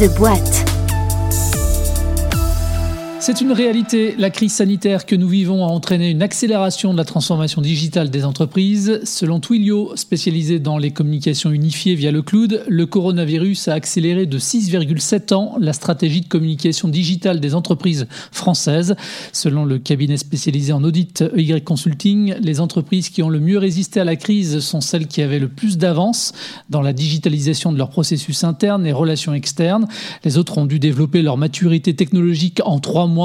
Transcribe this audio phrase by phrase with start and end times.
[0.00, 0.69] The Boîte.
[3.32, 4.16] C'est une réalité.
[4.18, 8.24] La crise sanitaire que nous vivons a entraîné une accélération de la transformation digitale des
[8.24, 9.00] entreprises.
[9.04, 14.36] Selon Twilio, spécialisé dans les communications unifiées via le cloud, le coronavirus a accéléré de
[14.40, 18.96] 6,7 ans la stratégie de communication digitale des entreprises françaises.
[19.32, 24.00] Selon le cabinet spécialisé en audit EY Consulting, les entreprises qui ont le mieux résisté
[24.00, 26.32] à la crise sont celles qui avaient le plus d'avance
[26.68, 29.86] dans la digitalisation de leurs processus internes et relations externes.
[30.24, 33.19] Les autres ont dû développer leur maturité technologique en trois mois.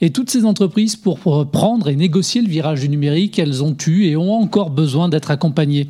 [0.00, 1.18] Et toutes ces entreprises, pour
[1.50, 5.30] prendre et négocier le virage du numérique, elles ont eu et ont encore besoin d'être
[5.30, 5.88] accompagnées.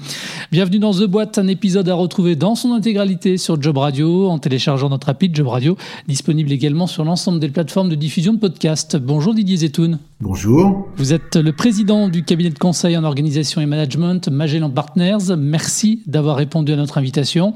[0.52, 4.38] Bienvenue dans The Boîte, un épisode à retrouver dans son intégralité sur Job Radio, en
[4.38, 5.76] téléchargeant notre appli Job Radio,
[6.08, 8.96] disponible également sur l'ensemble des plateformes de diffusion de podcasts.
[8.96, 9.98] Bonjour Didier Zetoun.
[10.20, 10.88] Bonjour.
[10.96, 15.36] Vous êtes le président du cabinet de conseil en organisation et management Magellan Partners.
[15.36, 17.54] Merci d'avoir répondu à notre invitation.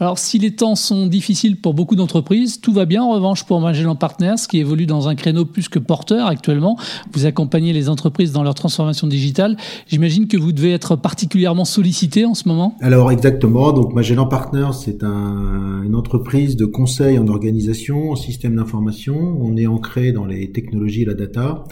[0.00, 3.60] Alors, si les temps sont difficiles pour beaucoup d'entreprises, tout va bien en revanche pour
[3.60, 6.76] Magellan Partners qui évolue dans un plus que porteur actuellement.
[7.12, 9.56] Vous accompagnez les entreprises dans leur transformation digitale.
[9.86, 12.76] J'imagine que vous devez être particulièrement sollicité en ce moment.
[12.80, 13.72] Alors, exactement.
[13.72, 19.38] Donc, Magellan Partners, c'est un, une entreprise de conseil en organisation, en système d'information.
[19.40, 21.64] On est ancré dans les technologies et la data.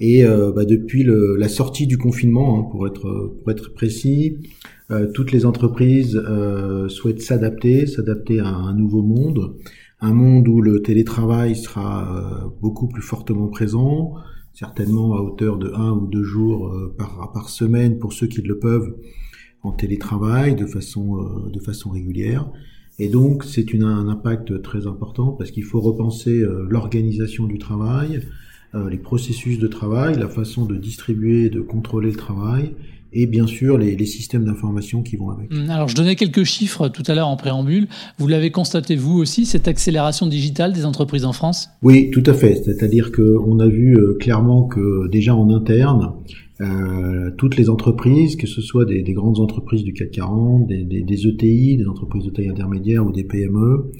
[0.00, 4.36] Et euh, bah, depuis la sortie du confinement, hein, pour être pour être précis,
[5.14, 9.56] toutes les entreprises euh, souhaitent s'adapter, s'adapter à un nouveau monde,
[10.00, 14.14] un monde où le télétravail sera beaucoup plus fortement présent,
[14.52, 18.96] certainement à hauteur de un ou deux jours par semaine pour ceux qui le peuvent
[19.62, 22.50] en télétravail de façon de façon régulière.
[22.98, 28.22] Et donc, c'est un impact très important parce qu'il faut repenser l'organisation du travail,
[28.74, 32.74] euh, les processus de travail, la façon de distribuer, de contrôler le travail,
[33.12, 35.52] et bien sûr les, les systèmes d'information qui vont avec.
[35.52, 37.88] Hum, alors je donnais quelques chiffres tout à l'heure en préambule.
[38.18, 41.68] Vous l'avez constaté vous aussi cette accélération digitale des entreprises en France?
[41.82, 42.62] Oui, tout à fait.
[42.64, 46.12] C'est-à-dire que on a vu euh, clairement que déjà en interne,
[46.60, 50.84] euh, toutes les entreprises, que ce soit des, des, grandes entreprises du CAC 40, des,
[50.84, 53.90] des, des, ETI, des entreprises de taille intermédiaire ou des PME,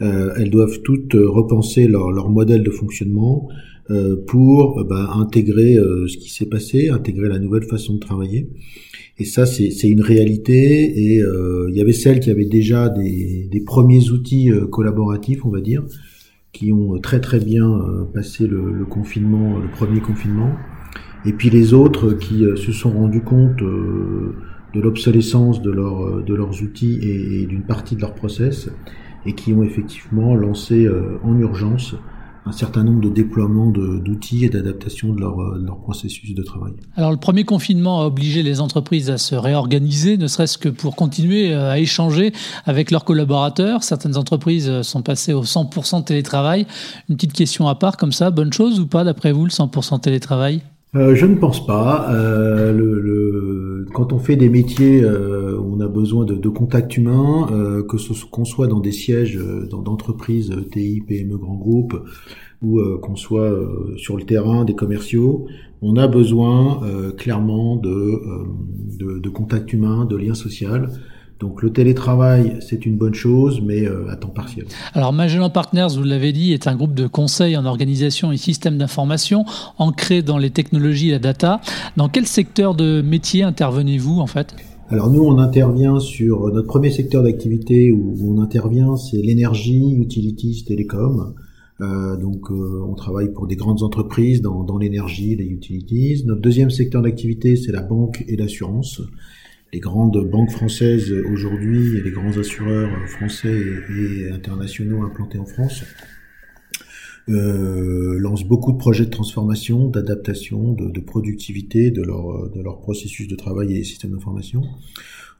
[0.00, 3.54] euh, elles doivent toutes repenser leur, leur modèle de fonctionnement, euh,
[4.26, 8.48] pour euh, bah, intégrer euh, ce qui s'est passé, intégrer la nouvelle façon de travailler.
[9.18, 10.52] Et ça, c'est une réalité.
[10.54, 15.62] Et il y avait celles qui avaient déjà des, des premiers outils collaboratifs, on va
[15.62, 15.86] dire,
[16.52, 17.80] qui ont très très bien
[18.12, 20.52] passé le, le, confinement, le premier confinement.
[21.24, 26.62] Et puis les autres qui se sont rendus compte de l'obsolescence de, leur, de leurs
[26.62, 28.68] outils et, et d'une partie de leur process,
[29.24, 30.86] et qui ont effectivement lancé
[31.22, 31.96] en urgence
[32.46, 36.42] un certain nombre de déploiements d'outils et d'adaptation de leur, euh, de leur, processus de
[36.42, 36.72] travail.
[36.96, 40.94] Alors le premier confinement a obligé les entreprises à se réorganiser, ne serait-ce que pour
[40.96, 42.32] continuer euh, à échanger
[42.64, 43.82] avec leurs collaborateurs.
[43.82, 46.66] Certaines entreprises euh, sont passées au 100% télétravail.
[47.08, 50.00] Une petite question à part comme ça, bonne chose ou pas d'après vous le 100%
[50.00, 50.62] télétravail?
[50.96, 52.10] Euh, je ne pense pas.
[52.10, 57.46] Euh, quand on fait des métiers euh, où on a besoin de, de contact humain,
[57.52, 59.38] euh, que ce qu'on soit dans des sièges
[59.70, 62.02] d'entreprises TI, PME, grands groupes,
[62.62, 63.52] ou qu'on soit
[63.98, 65.46] sur le terrain des commerciaux,
[65.82, 66.80] on a besoin
[67.18, 68.22] clairement de,
[68.98, 70.88] de, de, contact humain, de lien social.
[71.38, 74.66] Donc le télétravail, c'est une bonne chose, mais euh, à temps partiel.
[74.94, 78.78] Alors Magellan Partners, vous l'avez dit, est un groupe de conseil en organisation et système
[78.78, 79.44] d'information
[79.76, 81.60] ancré dans les technologies et la data.
[81.96, 84.54] Dans quel secteur de métier intervenez-vous en fait?
[84.88, 90.64] Alors nous, on intervient sur notre premier secteur d'activité où on intervient, c'est l'énergie, utilities,
[90.64, 91.34] télécom.
[91.82, 96.22] Euh, donc euh, on travaille pour des grandes entreprises dans, dans l'énergie, les utilities.
[96.24, 99.02] Notre deuxième secteur d'activité, c'est la banque et l'assurance
[99.72, 103.60] les grandes banques françaises aujourd'hui et les grands assureurs français
[103.98, 105.84] et, internationaux implantés en France
[107.28, 112.80] euh, lancent beaucoup de projets de transformation, d'adaptation, de, de, productivité de leur, de leur
[112.80, 114.62] processus de travail et systèmes d'information.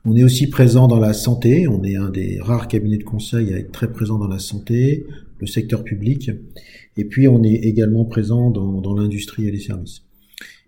[0.05, 3.53] On est aussi présent dans la santé, on est un des rares cabinets de conseil
[3.53, 5.07] à être très présent dans la santé,
[5.39, 6.31] le secteur public,
[6.97, 10.06] et puis on est également présent dans, dans l'industrie et les services.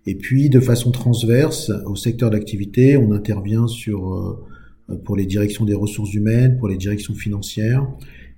[0.05, 5.65] Et puis, de façon transverse au secteur d'activité, on intervient sur euh, pour les directions
[5.65, 7.85] des ressources humaines, pour les directions financières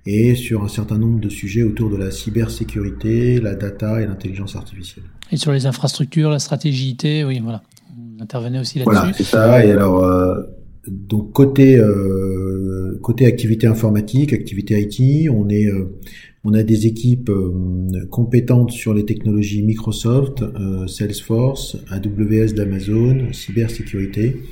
[0.04, 4.56] et sur un certain nombre de sujets autour de la cybersécurité, la data et l'intelligence
[4.56, 5.04] artificielle.
[5.30, 7.62] Et sur les infrastructures, la stratégie IT, oui, voilà.
[7.96, 8.94] On intervenait aussi là-dessus.
[8.94, 9.64] Voilà, c'est ça.
[9.64, 10.42] Et alors, euh,
[10.88, 15.98] donc côté euh, côté activité informatique, activité IT, on est euh,
[16.44, 24.42] on a des équipes euh, compétentes sur les technologies Microsoft, euh, Salesforce, AWS d'Amazon, cybersécurité.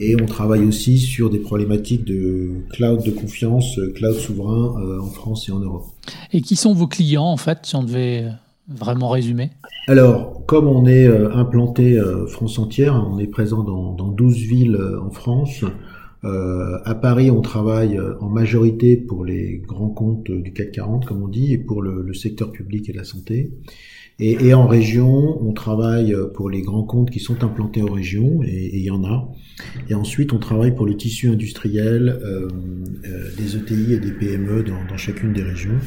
[0.00, 5.48] Et on travaille aussi sur des problématiques de cloud de confiance, cloud souverain en France
[5.48, 5.86] et en Europe.
[6.32, 8.26] Et qui sont vos clients en fait, si on devait
[8.68, 9.50] vraiment résumer?
[9.88, 15.10] Alors, comme on est implanté France entière, on est présent dans, dans 12 villes en
[15.10, 15.64] France,
[16.24, 21.06] euh, à Paris, on travaille euh, en majorité pour les grands comptes du CAC 40,
[21.06, 23.52] comme on dit, et pour le, secteur public et la santé.
[24.20, 28.42] Et, en région, on travaille euh, pour les grands comptes qui sont implantés en région,
[28.42, 29.32] et il y en a.
[29.88, 32.18] Et ensuite, on travaille pour le tissu industriel,
[33.36, 35.78] des ETI et des PME dans chacune des régions.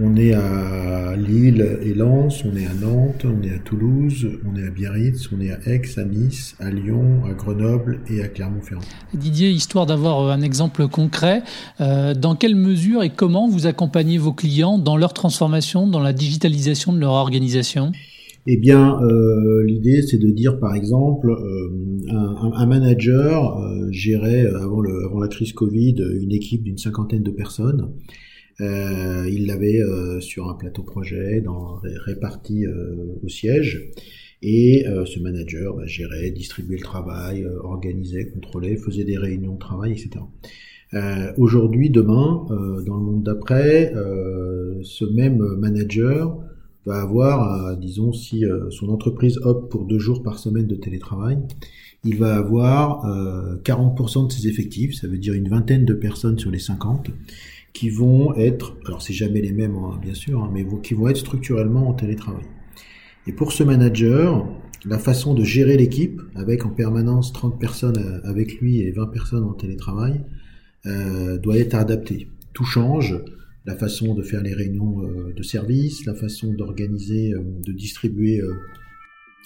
[0.00, 4.56] On est à Lille et Lens, on est à Nantes, on est à Toulouse, on
[4.56, 8.28] est à Biarritz, on est à Aix, à Nice, à Lyon, à Grenoble et à
[8.28, 8.82] Clermont-Ferrand.
[9.12, 11.42] Didier, histoire d'avoir euh, un exemple concret,
[11.80, 16.12] euh, dans quelle mesure et comment vous accompagnez vos clients dans leur transformation, dans la
[16.12, 17.90] digitalisation de leur organisation?
[18.46, 21.34] Eh bien, euh, l'idée, c'est de dire, par exemple,
[22.08, 23.60] un, manager
[23.90, 27.90] gérait avant, avant la crise Covid une équipe d'une cinquantaine de personnes.
[28.60, 33.90] Euh, il l'avait euh, sur un plateau projet, dans, réparti euh, au siège.
[34.40, 39.90] Et ce manager bah, gérait, distribuait le travail, organisait, contrôlait, faisait des réunions de travail,
[39.90, 40.24] etc.
[41.38, 42.46] Aujourd'hui, demain,
[42.86, 43.92] dans le monde d'après,
[44.82, 46.38] ce même manager
[46.86, 51.38] va avoir, disons, si son entreprise opte pour deux jours par semaine de télétravail,
[52.04, 53.04] il va avoir
[53.64, 57.10] 40% de ses effectifs, ça veut dire une vingtaine de personnes sur les 50,
[57.72, 61.08] qui vont être, alors c'est jamais les mêmes hein, bien sûr, hein, mais qui vont
[61.08, 62.44] être structurellement en télétravail.
[63.26, 64.48] Et pour ce manager,
[64.84, 69.06] la façon de gérer l'équipe, avec en permanence 30 personnes euh, avec lui et 20
[69.08, 70.24] personnes en télétravail,
[70.86, 72.28] euh, doit être adaptée.
[72.52, 73.20] Tout change,
[73.66, 78.40] la façon de faire les réunions euh, de service, la façon d'organiser, de distribuer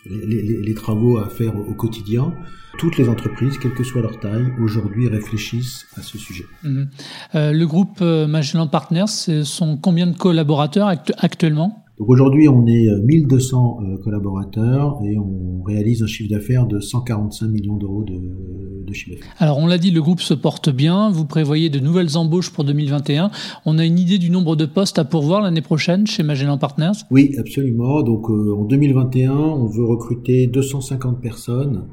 [0.06, 2.32] les, travaux à faire au quotidien.
[2.78, 6.46] Toutes les entreprises, quelle que soit leur taille, aujourd'hui réfléchissent à ce sujet.
[6.62, 6.88] Mhm.
[7.34, 10.88] Euh, le groupe euh, Magellan Partners, ce sont combien de collaborateurs
[11.18, 11.81] actuellement?
[11.98, 17.76] Aujourd'hui, on est 1200 euh, collaborateurs et on réalise un chiffre d'affaires de 145 millions
[17.76, 19.34] d'euros de, de chiffre d'affaires.
[19.38, 21.10] Alors, on l'a dit, le groupe se porte bien.
[21.10, 23.30] Vous prévoyez de nouvelles embauches pour 2021.
[23.66, 26.92] On a une idée du nombre de postes à pourvoir l'année prochaine chez Magellan Partners?
[27.10, 28.02] Oui, absolument.
[28.02, 31.84] Donc, euh, en 2021, on veut recruter 250 personnes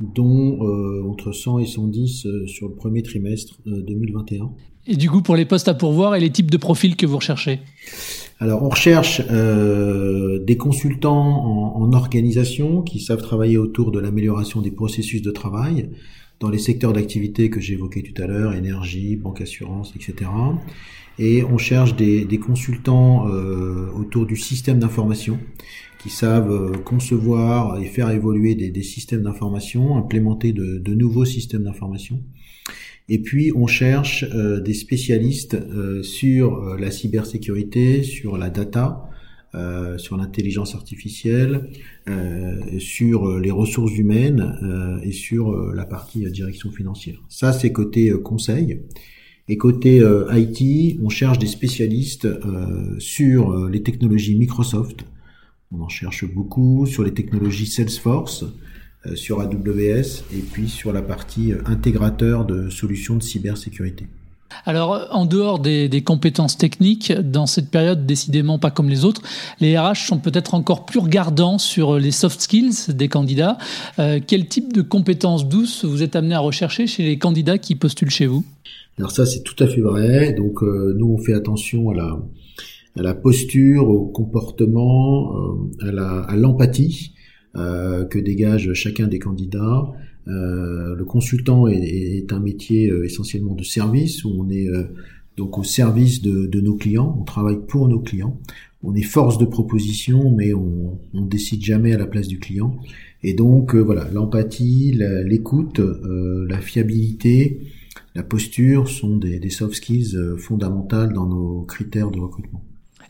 [0.00, 4.50] dont euh, entre 100 et 110 sur le premier trimestre 2021.
[4.88, 7.16] Et du coup, pour les postes à pourvoir et les types de profils que vous
[7.16, 7.60] recherchez
[8.38, 11.46] alors on recherche euh, des consultants
[11.76, 15.88] en, organisation qui savent travailler autour de l'amélioration des processus de travail
[16.40, 20.30] dans les secteurs d'activité que j'évoquais tout à l'heure, énergie, banque assurance, etc.
[21.18, 25.38] Et on cherche des, consultants euh, autour du système d'information
[25.98, 32.20] qui savent euh, concevoir et faire évoluer des, systèmes d'information, implémenter de nouveaux systèmes d'information
[33.08, 39.02] et puis on cherche euh, des spécialistes euh, sur euh, la cybersécurité, sur la data,
[39.96, 41.70] sur l'intelligence artificielle,
[42.78, 47.22] sur les ressources humaines et sur la partie direction financière.
[47.30, 48.82] Ça, c'est côté conseil.
[49.48, 52.28] Et côté IT, on cherche des spécialistes
[52.98, 55.06] sur les technologies Microsoft.
[55.72, 58.48] On en cherche beaucoup sur les technologies Salesforce, euh,
[59.14, 64.06] sur AWS et puis sur la partie euh, intégrateur de solutions de cybersécurité.
[64.64, 69.20] Alors, en dehors des, compétences techniques, dans cette période décidément pas comme les autres,
[69.60, 73.58] les RH sont peut-être encore plus regardants sur les soft skills des candidats.
[73.98, 77.74] Euh, quel type de compétences douces vous êtes amené à rechercher chez les candidats qui
[77.74, 78.44] postulent chez vous?
[78.98, 80.32] Alors ça, c'est tout à fait vrai.
[80.32, 82.18] Donc, nous, on fait attention à la,
[82.96, 85.34] à la posture, au comportement,
[85.82, 87.12] à l'empathie.
[87.56, 89.90] Euh, que dégage chacun des candidats.
[90.28, 94.68] Euh, le consultant est, un métier euh, essentiellement de service où on est
[95.38, 98.38] donc au service de, nos clients, on travaille pour nos clients.
[98.82, 102.76] On est force de proposition, mais on, on décide jamais à la place du client.
[103.22, 104.92] Et donc voilà, l'empathie,
[105.24, 107.60] l'écoute, la fiabilité,
[108.14, 112.62] la posture sont des, des soft skills fondamentales dans nos critères de recrutement.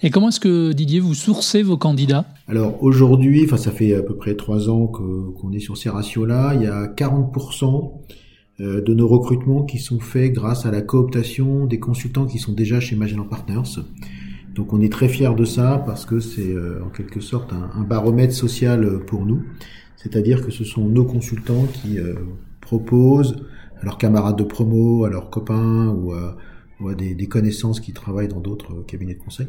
[0.03, 2.27] Et comment est-ce que Didier vous sourcez vos candidats?
[2.49, 6.53] Alors aujourd'hui, enfin ça fait à peu près trois ans qu'on est sur ces ratios-là,
[6.55, 7.93] il y a 40%
[8.61, 12.53] euh, de nos recrutements qui sont faits grâce à la cooptation des consultants qui sont
[12.53, 13.81] déjà chez Magellan Partners.
[14.55, 17.83] Donc on est très fiers de ça parce que c'est euh, en quelque sorte un,
[17.83, 19.43] baromètre social pour nous.
[19.97, 22.15] C'est-à-dire que ce sont nos consultants qui euh,
[22.61, 23.45] proposent
[23.81, 26.37] à leurs camarades de promo, à leurs copains ou à
[26.97, 29.49] des, des connaissances qui travaillent dans d'autres cabinets de conseil,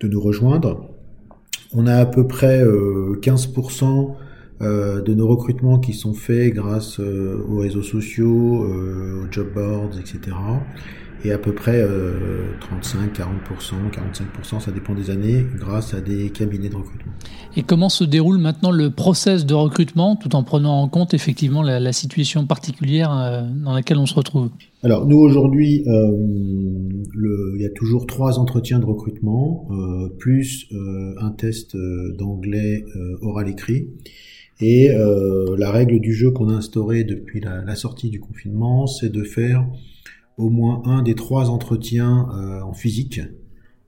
[0.00, 0.88] de nous rejoindre.
[1.72, 4.14] On a à peu près 15%
[4.60, 10.32] de nos recrutements qui sont faits grâce aux réseaux sociaux, aux job boards, etc
[11.24, 11.84] et à peu près
[12.60, 13.22] 35, 40%,
[13.90, 17.12] 45%, ça dépend des années, grâce à des cabinets de recrutement.
[17.56, 21.62] Et comment se déroule maintenant le process de recrutement, tout en prenant en compte effectivement
[21.62, 24.50] la, situation particulière euh, dans laquelle on se retrouve?
[24.82, 26.12] Alors nous aujourd'hui, euh,
[27.56, 30.68] il y a toujours trois entretiens de recrutement, euh, plus
[31.20, 31.76] un test
[32.16, 32.84] d'anglais
[33.22, 33.88] oral écrit.
[34.60, 39.10] Et la règle du jeu qu'on a instaurée depuis la, la sortie du confinement, c'est
[39.10, 39.64] de faire
[40.38, 43.20] au moins un des trois entretiens euh, en physique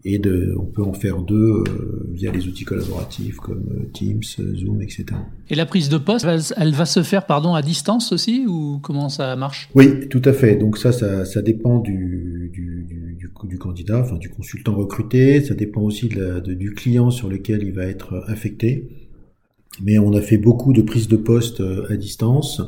[0.02, 4.22] et de, on peut en faire deux euh, via les outils collaboratifs comme euh, Teams,
[4.22, 5.04] Zoom, etc.
[5.50, 6.26] Et la prise de poste,
[6.56, 9.68] elle va se faire pardon à distance aussi ou comment ça marche?
[9.74, 10.56] Oui, tout à fait.
[10.56, 15.42] Donc ça, ça, ça dépend du, du, du, du, candidat, enfin du consultant recruté.
[15.42, 18.88] Ça dépend aussi de la, de, du client sur lequel il va être affecté.
[19.82, 22.62] Mais on a fait beaucoup de prises de poste à distance.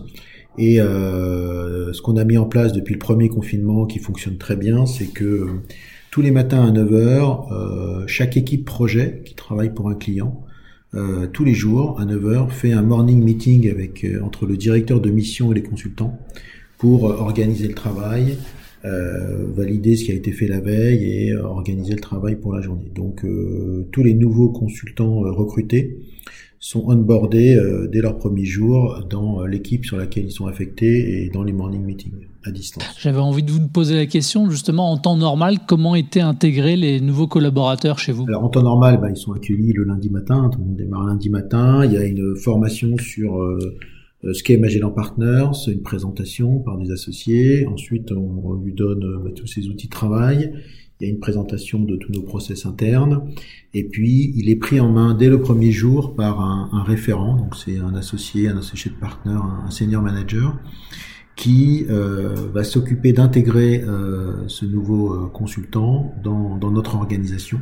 [0.59, 4.57] Et euh, ce qu'on a mis en place depuis le premier confinement qui fonctionne très
[4.57, 5.47] bien, c'est que euh,
[6.11, 10.45] tous les matins à 9h, euh, chaque équipe projet qui travaille pour un client,
[11.33, 15.51] tous les jours à 9h, fait un morning meeting avec entre le directeur de mission
[15.51, 16.19] et les consultants
[16.77, 18.37] pour organiser le travail,
[18.85, 22.91] valider ce qui a été fait la veille et organiser le travail pour la journée.
[22.95, 23.25] Donc
[23.93, 25.99] tous les nouveaux consultants recrutés
[26.63, 31.25] sont onboardés euh, dès leur premier jour dans euh, l'équipe sur laquelle ils sont affectés
[31.25, 32.85] et dans les morning meetings à distance.
[33.01, 37.01] J'avais envie de vous poser la question justement en temps normal, comment étaient intégrés les
[37.01, 38.27] nouveaux collaborateurs chez vous?
[38.29, 41.05] Alors en temps normal, bah, ils sont accueillis le lundi matin, tout le monde démarre
[41.05, 43.77] lundi matin, il y a une formation sur euh,
[44.31, 49.47] ce qu'est Magellan Partners, une présentation par des associés, ensuite on lui donne bah, tous
[49.47, 50.53] ses outils de travail,
[51.03, 53.25] il y a une présentation de tous nos process internes,
[53.75, 57.57] et puis il est pris en main dès le premier jour par un, référent, donc
[57.57, 60.57] c'est un associé, un associé de partner, un, senior manager,
[61.35, 67.59] qui euh, va s'occuper d'intégrer euh, ce nouveau euh, consultant dans, notre organisation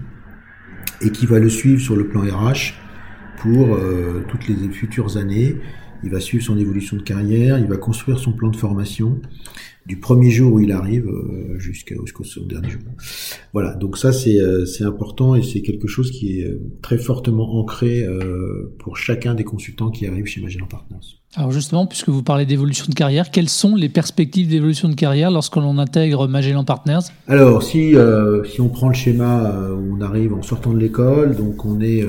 [1.00, 2.74] et qui va le suivre sur le plan RH
[3.38, 3.78] pour
[4.28, 5.56] toutes les futures années.
[6.02, 9.20] Il va suivre son évolution de carrière, il va construire son plan de formation
[9.86, 12.82] du premier jour où il arrive euh, jusqu'au dernier jour.
[13.52, 17.58] Voilà, donc ça euh, c'est important et c'est quelque chose qui est euh, très fortement
[17.58, 18.06] ancré
[18.78, 21.18] pour chacun des consultants qui arrivent chez Magellan Partners.
[21.34, 25.30] Alors justement, puisque vous parlez d'évolution de carrière, quelles sont les perspectives d'évolution de carrière
[25.30, 27.10] lorsque l'on intègre Magellan Partners?
[27.26, 27.94] Alors si
[28.44, 32.04] si on prend le schéma où on arrive en sortant de l'école, donc on est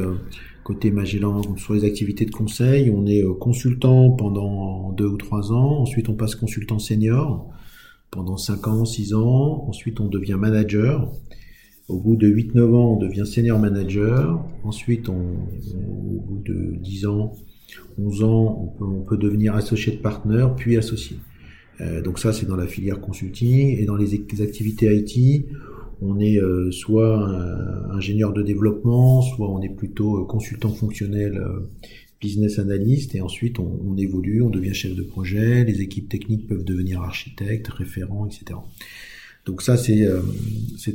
[0.64, 5.80] côté Magellan sur les activités de conseil, on est consultant pendant deux ou trois ans,
[5.82, 7.52] ensuite on passe consultant senior
[8.12, 9.66] pendant 5 ans, 6 ans.
[9.68, 11.10] Ensuite, on devient manager.
[11.88, 14.46] Au bout de 8-9 ans, on devient senior manager.
[14.64, 17.34] Ensuite, on, au bout de 10 ans,
[17.98, 21.18] 11 ans, on peut, devenir associé de partner, puis associé.
[21.80, 23.78] Euh, donc ça, c'est dans la filière consulting.
[23.80, 25.46] Et dans les, activités IT,
[26.02, 27.18] on est euh, soit
[27.92, 31.40] ingénieur de développement, soit on est plutôt euh, consultant fonctionnel
[32.22, 36.64] business analyst et ensuite on, évolue, on devient chef de projet, les équipes techniques peuvent
[36.64, 38.60] devenir architectes, référents, etc.
[39.46, 40.22] Donc ça c'est euh,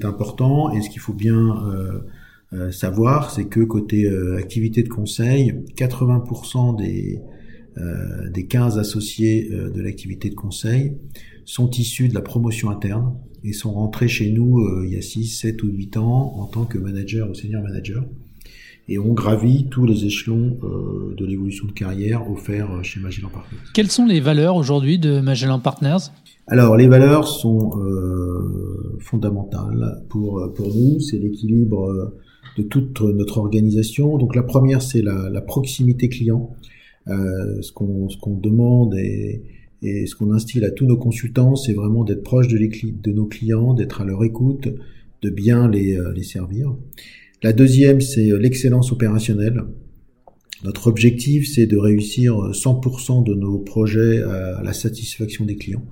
[0.04, 1.98] important et ce qu'il faut bien euh,
[2.52, 4.08] euh, savoir c'est que côté
[4.38, 7.20] activité de conseil, 80% des
[8.32, 10.96] des 15 associés de l'activité de conseil
[11.44, 15.26] sont issus de la promotion interne et sont rentrés chez nous il y a 6,
[15.26, 18.04] 7 ou 8 ans en tant que manager ou senior manager
[18.88, 23.28] et on gravit tous les échelons euh, de l'évolution de carrière offerts euh, chez Magellan
[23.28, 23.58] Partners.
[23.74, 26.12] Quelles sont les valeurs aujourd'hui de Magellan Partners?
[26.46, 32.12] Alors les valeurs sont euh, fondamentales pour pour nous, c'est l'équilibre
[32.56, 34.16] de toute notre organisation.
[34.16, 36.54] Donc la première c'est la, la, proximité client,
[37.08, 39.42] euh, ce qu'on ce qu'on demande et,
[39.88, 43.75] et ce qu'on instille à tous nos consultants, c'est vraiment d'être proche de, nos clients,
[43.75, 44.69] d'être à leur écoute,
[45.23, 46.75] de bien les, les servir.
[47.43, 49.62] La deuxième, c'est euh, l'excellence opérationnelle.
[50.64, 55.85] Notre objectif, c'est de réussir 100% de nos projets à la satisfaction des clients.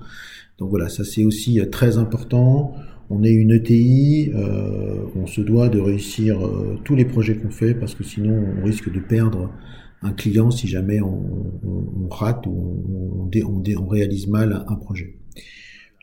[0.58, 2.74] Donc voilà, ça c'est aussi euh, très important.
[3.10, 6.38] On est une ETI, euh, on se doit de réussir
[6.84, 9.52] tous les projets qu'on fait parce que sinon on risque de perdre
[10.04, 15.16] un client si jamais on, rate ou on, réalise mal un projet.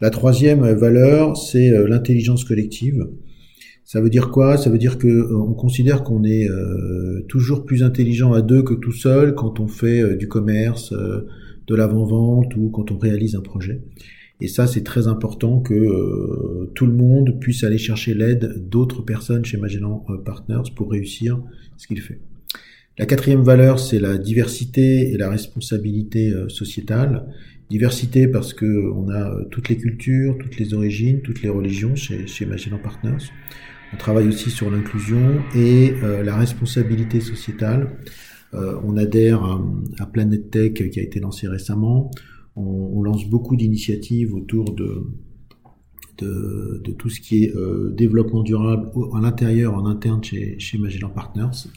[0.01, 3.08] La troisième valeur, c'est l'intelligence collective.
[3.91, 4.55] Ça veut dire quoi?
[4.55, 8.63] Ça veut dire que euh, on considère qu'on est euh, toujours plus intelligent à deux
[8.63, 13.36] que tout seul quand on fait euh, du commerce, de l'avant-vente ou quand on réalise
[13.36, 13.81] un projet.
[14.39, 19.43] Et ça, c'est très important que tout le monde puisse aller chercher l'aide d'autres personnes
[19.43, 21.39] chez Magellan Partners pour réussir
[21.75, 22.20] ce qu'il fait.
[23.01, 27.34] La quatrième valeur, c'est la diversité et la responsabilité sociétale.
[27.67, 32.46] Diversité parce que on a toutes les cultures, toutes les origines, toutes les religions chez,
[32.46, 33.31] Magellan Partners.
[33.91, 37.98] On travaille aussi sur l'inclusion et la responsabilité sociétale.
[38.53, 39.43] on adhère
[40.00, 42.12] à, Planet Tech qui a été lancé récemment.
[42.55, 45.08] On, lance beaucoup d'initiatives autour de
[47.00, 51.67] tout ce qui est euh, développement durable à l'intérieur, en interne chez, chez Magellan Partners.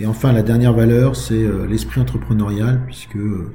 [0.00, 3.52] Et enfin, la dernière valeur, c'est euh, l'esprit entrepreneurial, puisque euh,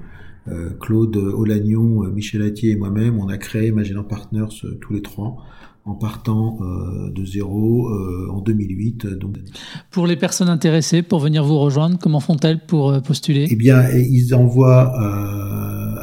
[0.80, 5.38] Claude Olagnon, Michel Attier et moi-même, on a créé Magellan Partners tous les trois
[5.86, 6.58] en partant
[7.14, 7.88] de zéro
[8.32, 9.06] en 2008.
[9.06, 9.38] Donc.
[9.92, 13.48] Pour les personnes intéressées, pour venir vous rejoindre, comment font-elles pour postuler?
[13.52, 14.92] Eh bien, ils envoient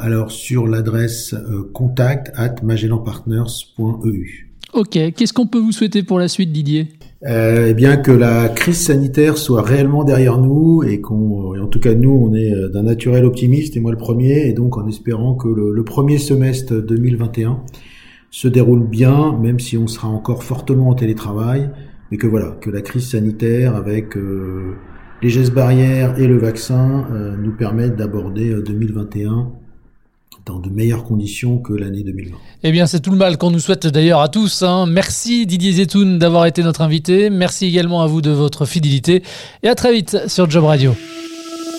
[0.03, 4.53] alors sur l'adresse euh, contact at magellanpartners.eu.
[4.73, 6.89] Ok, qu'est-ce qu'on peut vous souhaiter pour la suite Didier?
[7.25, 11.79] Euh, eh bien que la crise sanitaire soit réellement derrière nous et qu'on, en tout
[11.79, 14.87] cas nous, on est euh, d'un naturel optimiste et moi le premier, et donc en
[14.87, 17.61] espérant que le, premier semestre 2021
[18.29, 21.69] se déroule bien, même si on sera encore fortement en télétravail,
[22.11, 24.15] mais que voilà, que la crise sanitaire avec
[25.21, 27.07] les gestes barrières et le vaccin
[27.41, 29.51] nous permettent d'aborder 2021
[30.45, 32.35] dans de meilleures conditions que l'année 2020.
[32.63, 34.63] Eh bien, c'est tout le mal qu'on nous souhaite d'ailleurs à tous.
[34.63, 34.85] Hein.
[34.87, 37.29] Merci Didier Zetoun d'avoir été notre invité.
[37.29, 39.23] Merci également à vous de votre fidélité.
[39.63, 40.95] Et à très vite sur Job Radio.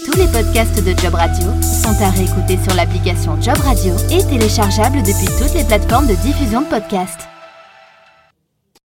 [0.05, 4.99] Tous les podcasts de Job Radio sont à réécouter sur l'application Job Radio et téléchargeables
[4.99, 7.34] depuis toutes les plateformes de diffusion de podcasts.